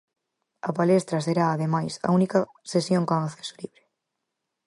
A 0.69 0.71
palestra 0.79 1.25
será, 1.27 1.45
ademais, 1.49 1.93
a 2.07 2.09
única 2.17 2.39
sesión 2.73 3.03
con 3.09 3.17
acceso 3.21 3.53
libre. 3.61 3.83